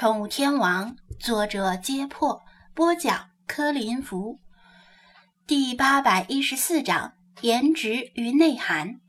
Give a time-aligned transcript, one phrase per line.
[0.00, 2.40] 宠物天王》，作者：揭破，
[2.72, 4.38] 播讲：柯林福。
[5.44, 9.00] 第八百一十四章：颜值与内涵。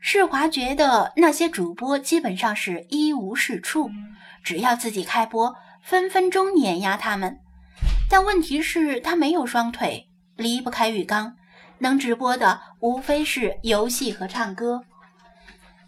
[0.00, 3.90] 世华觉得那些主播基本上是一无是处，
[4.42, 7.38] 只要自己开播，分分钟碾压他们。
[8.08, 11.36] 但问题是，他没有双腿，离不开浴缸，
[11.80, 14.82] 能直播的无非是游戏和唱歌。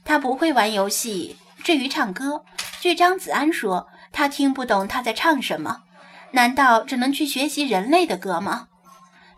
[0.05, 2.45] 他不会玩游戏，至于唱歌，
[2.87, 5.83] 据张子安说，他听不懂他在唱什么。
[6.31, 8.69] 难道只能去学习人类的歌吗？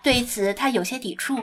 [0.02, 1.40] 对此，他有些抵触，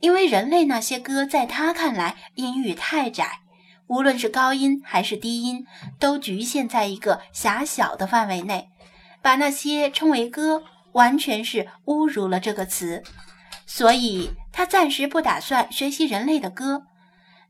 [0.00, 3.40] 因为人类那些歌在他看来音域太窄，
[3.86, 5.64] 无论是高音还是低音，
[5.98, 8.68] 都局限在一个狭小的范围内。
[9.22, 13.02] 把那些称为歌，完全是侮辱了这个词。
[13.64, 16.82] 所以他暂时不打算学习人类的歌，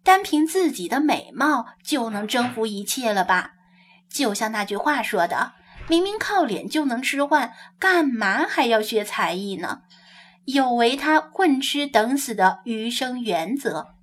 [0.05, 3.55] 单凭自己的美貌就能征服一切了吧？
[4.09, 5.53] 就像那句话说的
[5.89, 9.83] ：“明明靠脸就能吃饭，干嘛还要学才艺呢？”
[10.47, 13.95] 有违他混吃等死的余生原则。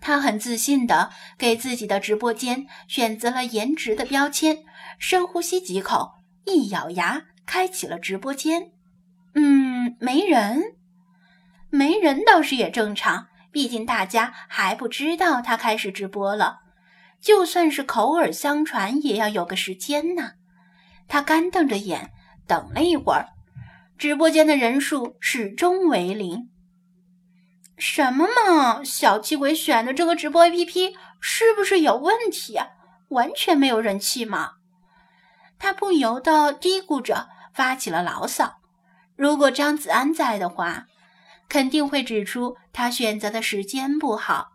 [0.00, 4.58] 他很自信地给自己的直播间选择了颜值的标签，
[4.98, 6.12] 深呼吸几口，
[6.44, 8.70] 一咬牙，开启了直播间。
[9.34, 10.62] 嗯，没人，
[11.70, 16.61] 没人倒是也正常，毕竟大家还不知道他开始直播了。
[17.22, 20.32] 就算是口耳相传，也要有个时间呢。
[21.06, 22.10] 他干瞪着眼，
[22.46, 23.28] 等了一会儿。
[23.96, 26.50] 直播间的人数始终为零。
[27.78, 28.82] 什么嘛！
[28.82, 32.66] 小气鬼选的这个直播 APP 是不是有问题啊？
[33.10, 34.54] 完全没有人气嘛？
[35.58, 38.60] 他不由得嘀咕着，发起了牢骚。
[39.14, 40.86] 如果张子安在的话，
[41.48, 44.48] 肯定会指出他选择的时间不好。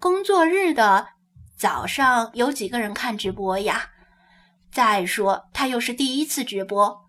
[0.00, 1.08] 工作日的
[1.56, 3.90] 早上有几个人看直播呀？
[4.70, 7.08] 再说他又是第一次直播，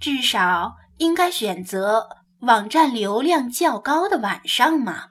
[0.00, 0.76] 至少。
[0.98, 2.08] 应该选择
[2.40, 5.08] 网站流量较高的晚上嘛？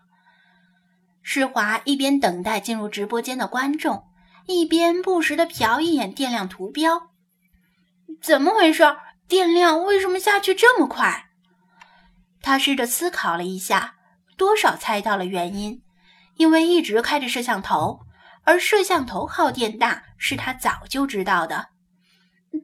[1.22, 4.08] 施华一边等待进入直播间的观众，
[4.48, 7.12] 一边不时的瞟一眼电量图标。
[8.20, 8.84] 怎么回事？
[9.28, 11.28] 电量为什么下去这么快？
[12.42, 13.94] 他试着思考了一下，
[14.36, 15.84] 多少猜到了原因，
[16.38, 18.00] 因为一直开着摄像头，
[18.46, 21.68] 而摄像头耗电大是他早就知道的。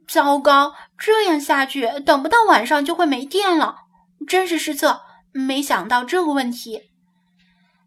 [0.08, 3.76] 糟糕，这样下去，等不到晚上就会没电了，
[4.26, 5.02] 真是失策！
[5.32, 6.90] 没想到这个问题。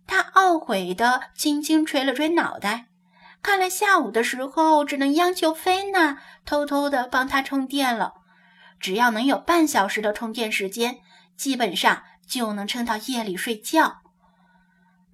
[0.08, 2.86] 他懊悔的轻轻捶了捶脑袋。
[3.42, 8.14] 看来下午的时候只能央求菲娜偷偷的帮他充电了。
[8.80, 11.00] 只要能有半小时的充电时间，
[11.38, 14.02] 基本上就能撑到夜里睡觉。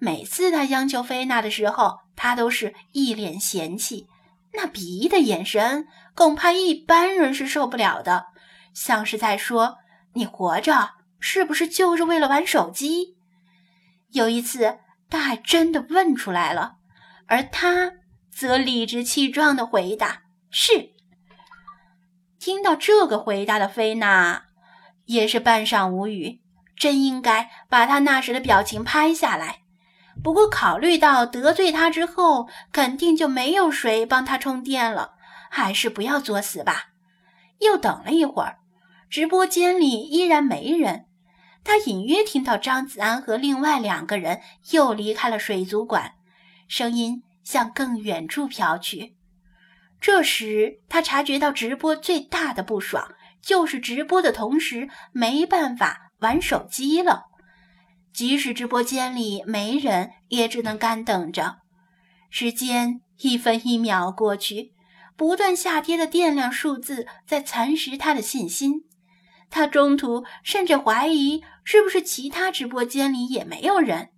[0.04, 4.08] 每次他央求菲娜的时候，他都是一脸嫌弃。
[4.52, 5.86] 那鄙夷的眼神，
[6.16, 8.26] 恐怕一般人是受不了的，
[8.74, 9.76] 像是在说
[10.14, 13.14] ：“你活着是不是就是为了玩手机？”
[14.10, 16.78] 有一次，他还真的问出来了，
[17.28, 17.92] 而他
[18.28, 20.90] 则理直气壮地回答：“是。”
[22.40, 24.46] 听到这个回答的菲娜
[25.04, 26.40] 也是半晌无语，
[26.74, 29.61] 真应该把他那时的表情拍下来。
[30.22, 35.12] 不过，考虑到得罪他之后，肯定就没有谁帮他充电了，
[35.50, 36.90] 还是不要作死吧。
[37.60, 38.58] 又等了一会儿，
[39.08, 41.06] 直播间里依然没人。
[41.64, 44.40] 他隐约听到张子安和另外两个人
[44.72, 46.12] 又离开了水族馆，
[46.66, 49.16] 声音向更远处飘去。
[50.00, 57.26] 这时，他察觉到直播最大的不爽就是直播的同时没办法玩手机了。
[58.12, 61.58] 即使直播间里没人，也只能干等着。
[62.30, 64.72] 时间一分一秒过去，
[65.16, 68.84] 不断下跌的电量数字在蚕食他的信心。
[69.50, 74.08] 他中途甚至怀疑，是不是其他直播间里也没有人。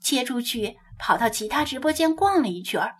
[0.00, 2.96] 切出去，跑到其他直播间逛了一圈儿，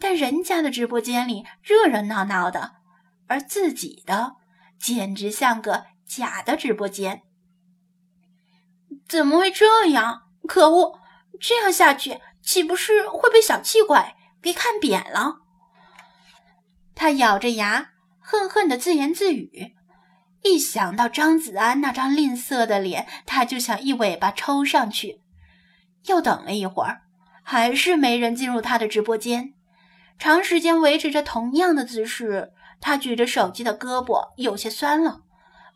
[0.00, 2.72] 但人家的直播间里热热闹闹的，
[3.28, 4.32] 而自己的
[4.80, 7.22] 简直像个假的直播间。
[9.12, 10.22] 怎么会这样？
[10.48, 10.98] 可恶！
[11.38, 13.98] 这样下去岂不是会被小气鬼
[14.40, 15.40] 给看扁了？
[16.94, 19.74] 他咬着牙，恨恨地自言自语。
[20.42, 25.20] 一想到张子安那张吝啬的脸，他就想一尾巴抽上去。
[26.06, 27.02] 又等了一会儿，
[27.42, 29.52] 还是没人进入他的直播间。
[30.18, 35.20] 长时间维持着同样的姿势，他举着手机的胳膊有些酸了。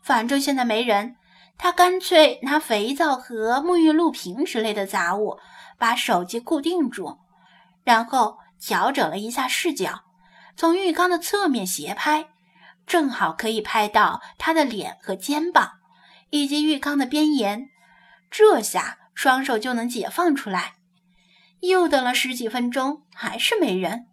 [0.01, 1.17] 反正现在没人。
[1.57, 5.39] 他干脆拿肥皂和沐浴露瓶之类的杂物
[5.77, 7.17] 把手机固定住，
[7.83, 10.03] 然后调整了一下视角，
[10.55, 12.27] 从浴缸的侧面斜拍，
[12.85, 15.73] 正好可以拍到他的脸和肩膀，
[16.29, 17.69] 以及浴缸的边沿。
[18.29, 20.73] 这下双手就能解放出来。
[21.61, 24.05] 又等了十几分钟，还是没人。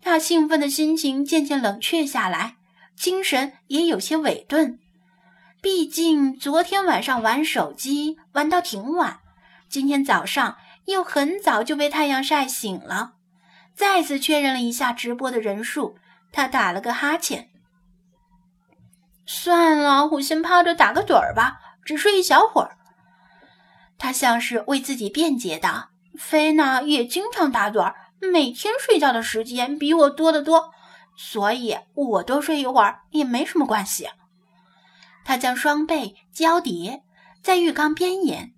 [0.00, 2.56] 他兴奋的心情渐渐冷却下来，
[2.96, 4.80] 精神也有些萎顿。
[5.62, 9.20] 毕竟昨天晚上玩手机玩到挺晚，
[9.68, 13.14] 今天早上又很早就被太阳晒醒了。
[13.74, 15.96] 再次确认了一下直播的人数，
[16.30, 17.48] 他打了个哈欠。
[19.26, 22.76] 算了，我先趴着打个盹儿吧，只睡一小会儿。
[23.98, 30.70] 他像是为自己辩解道：“菲娜也经常打盹儿，每天睡觉的时间比我多得多，
[31.16, 34.08] 所以我多睡一会儿也没什么关系。”
[35.26, 37.02] 他将双背交叠
[37.42, 38.54] 在浴缸边沿，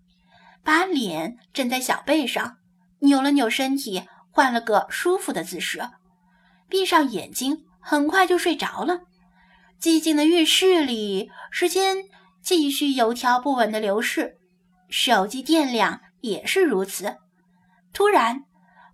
[0.62, 2.58] 把脸枕在小背上，
[3.00, 4.06] 扭了扭身体。
[4.30, 5.80] 换了个舒服的姿势，
[6.68, 9.00] 闭上眼睛，很快就睡着了。
[9.80, 12.04] 寂静的浴室里，时间
[12.40, 14.36] 继续有条不紊的流逝，
[14.88, 17.16] 手机电量也是如此。
[17.92, 18.44] 突然，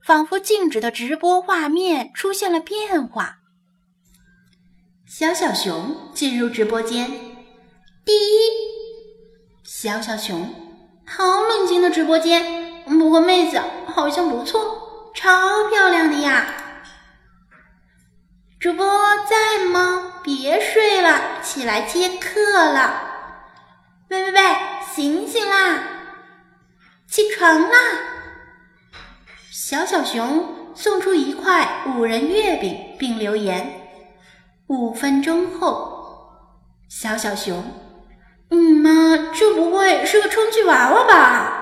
[0.03, 3.41] 仿佛静止的直播画面出现了变化。
[5.07, 7.11] 小小熊进入直播间，
[8.05, 8.51] 第一，
[9.63, 10.55] 小小熊，
[11.07, 15.11] 好冷清的直播间，不过妹子好像不错。
[15.15, 16.47] 超漂亮的呀！
[18.61, 18.87] 主播
[19.27, 20.21] 在吗？
[20.23, 23.01] 别睡了，起来接客了。
[24.09, 24.41] 喂喂喂，
[24.95, 25.85] 醒醒啦！
[27.09, 27.79] 起床啦！
[29.51, 33.89] 小小熊送出一块五仁月饼，并留言：
[34.67, 36.27] 五分钟后，
[36.89, 37.65] 小小熊，
[38.55, 41.53] 嗯妈这不会是个充气娃娃吧？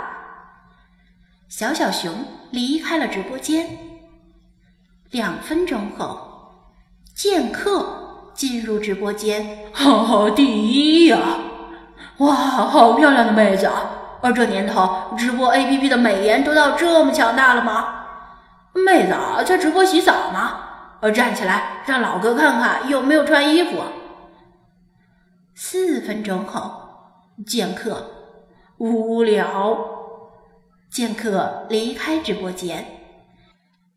[1.49, 2.13] 小小熊。
[2.51, 3.79] 离开了直播间。
[5.11, 6.53] 两分钟后，
[7.17, 9.71] 剑客进入直播间。
[9.73, 11.19] 哈哈，第一呀！
[12.19, 13.91] 哇，好漂亮的妹子啊！
[14.21, 18.05] 而这年头，直播 APP 的美颜都到这么强大了吗？
[18.75, 20.59] 妹子啊在直播洗澡吗？
[21.15, 23.83] 站起来，让老哥看看有没有穿衣服。
[25.55, 26.82] 四分钟后，
[27.47, 28.11] 剑客
[28.79, 30.01] 无聊。
[30.91, 32.87] 剑客离开直播间。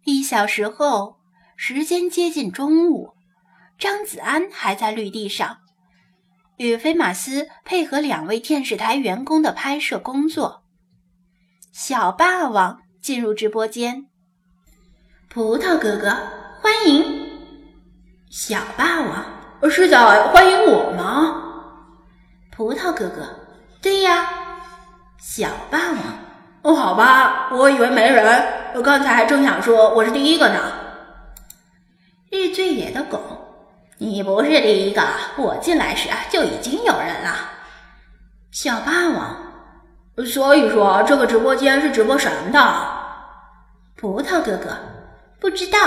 [0.05, 1.17] 一小时后，
[1.57, 3.13] 时间接近中午，
[3.77, 5.57] 张子安还在绿地上，
[6.57, 10.63] 与飞马斯配合两位电视台员工的拍摄工作。
[11.73, 14.07] 小霸王进入直播间，
[15.27, 16.15] 葡萄哥哥
[16.61, 17.03] 欢迎。
[18.29, 21.54] 小霸王是在欢迎我吗？
[22.55, 23.27] 葡萄哥哥，
[23.81, 24.29] 对呀。
[25.19, 25.97] 小霸王。
[26.61, 30.71] 哦，好吧，我以为没人，我刚才还正想说我是第一个呢。
[32.31, 33.19] 日最野的狗，
[33.97, 35.01] 你不是第一个，
[35.37, 37.35] 我进来时就已经有人了。
[38.51, 42.87] 小霸王，所以说这个直播间是直播什么的？
[43.97, 44.77] 葡萄哥哥，
[45.41, 45.77] 不知道，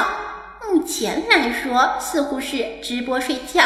[0.67, 3.63] 目前来说似乎是直播睡觉。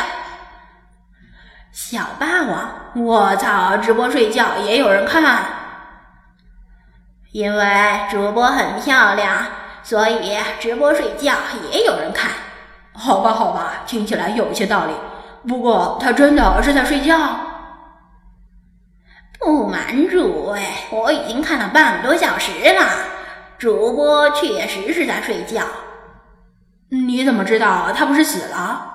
[1.72, 2.70] 小霸王，
[3.02, 5.42] 我操，直播睡觉也有人看。
[7.32, 7.66] 因为
[8.10, 9.46] 主播很漂亮，
[9.82, 11.32] 所以直播睡觉
[11.72, 12.30] 也有人看。
[12.92, 14.92] 好吧，好吧，听起来有些道理。
[15.48, 17.16] 不过他真的是在睡觉。
[19.40, 20.60] 不瞒诸位，
[20.90, 22.86] 我已经看了半个多小时了，
[23.56, 25.62] 主播确实是在睡觉。
[26.90, 28.91] 你怎么知道他不是死了？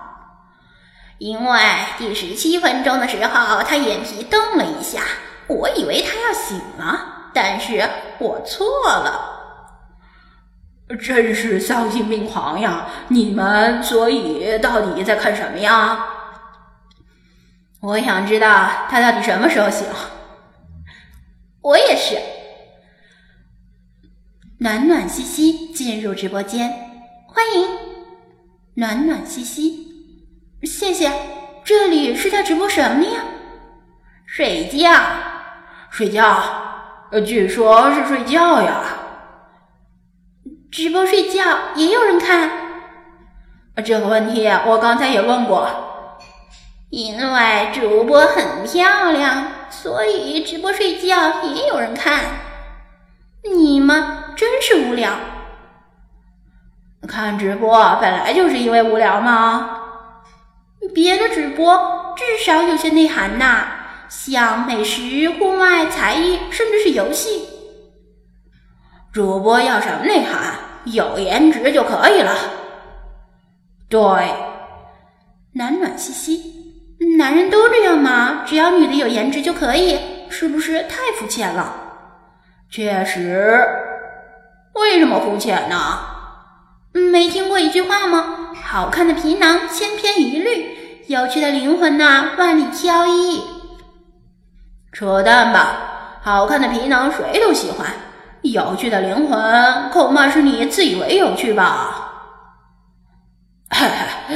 [1.17, 1.59] 因为
[1.97, 5.01] 第十七分钟的时候，他眼皮瞪了一下，
[5.47, 7.29] 我以为他要醒了。
[7.33, 7.87] 但是
[8.19, 9.35] 我错了，
[10.99, 12.87] 真是丧心病狂呀！
[13.09, 16.05] 你们所以到底在看什么呀？
[17.81, 19.85] 我想知道他到底什么时候醒。
[21.61, 22.17] 我也是。
[24.59, 26.69] 暖暖兮兮进入直播间，
[27.27, 27.67] 欢迎
[28.73, 29.86] 暖暖兮兮，
[30.63, 31.11] 谢谢。
[31.63, 33.21] 这里是在直播什么呀？
[34.25, 34.89] 睡觉，
[35.89, 36.41] 睡觉。
[37.11, 38.81] 呃，据说是睡觉呀。
[40.71, 41.43] 直播睡觉
[41.75, 42.49] 也有人看？
[43.85, 45.69] 这个问题我刚才也问过。
[46.89, 52.19] 因为主播很漂亮，所以直播睡觉也有人看。
[53.43, 54.03] 你们
[54.35, 55.11] 真是无聊。
[57.07, 59.76] 看直播本来就是因为无聊吗？
[60.93, 63.67] 别的主播至少有些内涵呐。
[64.09, 67.49] 像美食、户外、才艺，甚至是游戏，
[69.11, 70.53] 主播要什么内涵？
[70.85, 72.33] 有颜值就可以了。
[73.89, 73.99] 对，
[75.53, 76.53] 暖暖兮兮。
[77.17, 78.43] 男人都这样吗？
[78.45, 79.99] 只要女的有颜值就可以？
[80.29, 81.75] 是不是太肤浅了？
[82.69, 83.59] 确实。
[84.73, 85.75] 为什么肤浅呢？
[86.93, 88.36] 没听过一句话吗？
[88.69, 93.41] 好看的皮囊千篇一律，有趣的灵魂呐万里挑一。
[94.91, 96.19] 扯淡吧！
[96.21, 97.87] 好看的皮囊谁都喜欢，
[98.41, 102.11] 有趣的灵魂恐怕是你自以为有趣吧。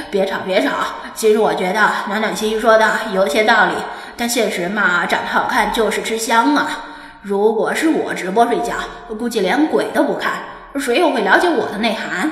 [0.10, 0.70] 别 吵别吵！
[1.14, 3.74] 其实我觉得暖暖心说的有些道理，
[4.16, 6.86] 但现实嘛，长得好看就是吃香啊。
[7.22, 8.76] 如果是我直播睡觉，
[9.20, 10.36] 估计连鬼都不看，
[10.80, 12.32] 谁又会了解我的内涵？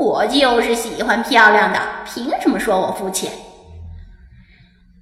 [0.00, 3.30] 我就是喜欢漂亮的，凭什么说我肤浅？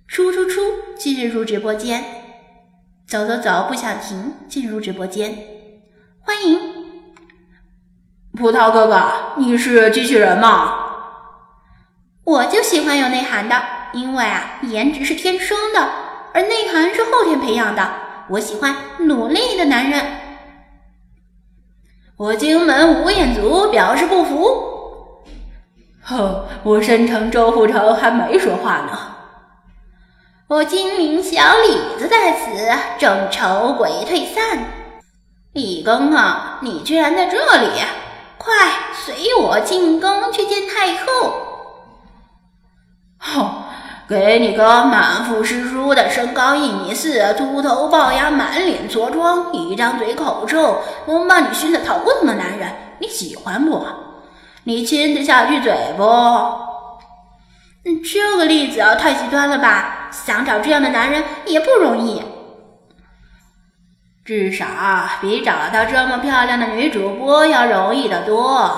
[0.09, 0.61] 出出出，
[0.99, 2.03] 进入直播间，
[3.07, 5.39] 走走走，不想停，进入直播间，
[6.21, 6.59] 欢迎。
[8.37, 10.75] 葡萄哥哥，你是机器人吗？
[12.25, 13.55] 我就喜欢有内涵的，
[13.93, 15.89] 因为啊，颜值是天生的，
[16.35, 17.89] 而内涵是后天培养的。
[18.31, 20.05] 我喜欢努力的男人。
[22.17, 24.77] 我荆门吴彦祖表示不服。
[26.09, 28.99] 哼，我申城周富成还没说话呢。
[30.47, 32.49] 我金陵小李子在此，
[32.99, 34.59] 正愁鬼退散。
[35.53, 37.69] 李庚啊，你居然在这里！
[38.39, 38.55] 快
[38.95, 41.33] 随我进宫去见太后！
[43.19, 43.51] 哼，
[44.09, 53.85] 给你个满腹诗书的，身高一米四，秃头龅牙，满脸痤疮，一张嘴口臭，能把你熏得头疼的男人，你喜欢不？
[54.69, 56.05] 你亲得下去嘴不？
[57.87, 60.11] 嗯，这个例子太极端了吧？
[60.13, 62.23] 想找这样的男人也不容易。
[64.27, 64.67] 至少
[65.23, 68.71] 比找到这么漂亮的女主播要容易得多。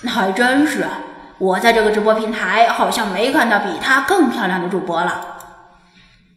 [0.00, 0.84] 那还真是，
[1.38, 5.36] 我在这个直播平台好像没看到比她更漂亮的主播了。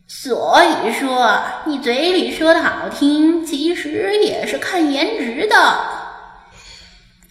[0.05, 5.55] 所以说，你嘴里说的好听，其实也是看颜值的。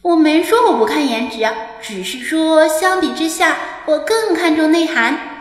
[0.03, 1.47] 我没说我不看颜值，
[1.83, 5.41] 只是说相比之下，我更看重内涵。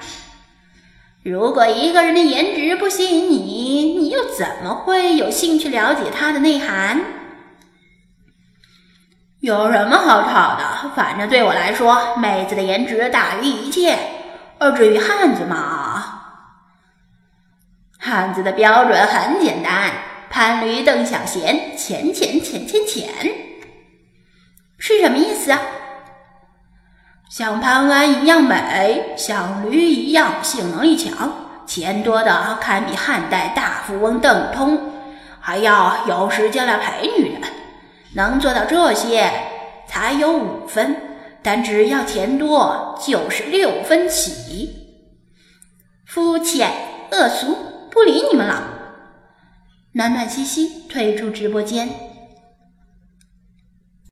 [1.24, 7.00] 如果一个人的颜值不吸引你，你又怎么会有兴趣了解他的内涵？
[9.39, 10.92] 有什么好吵的？
[10.94, 13.98] 反正对我来说，妹子的颜值大于一切。
[14.58, 16.04] 而至于汉子嘛，
[17.98, 19.89] 汉子的标准很简单：
[20.30, 23.08] 潘驴邓小闲，钱钱钱钱钱。
[24.79, 25.53] 是什么意思？
[27.29, 31.31] 像潘安一样美，像驴一样性能力强，
[31.67, 34.93] 钱多的堪比汉代大富翁邓通，
[35.39, 37.41] 还要有时间来陪女人，
[38.15, 39.31] 能做到这些
[39.88, 40.95] 才有五分，
[41.43, 44.88] 但只要钱多就是六分起。
[46.05, 46.71] 肤浅
[47.12, 47.55] 恶俗，
[47.91, 48.63] 不理你们了。
[49.91, 52.09] 暖暖兮兮退出直播间。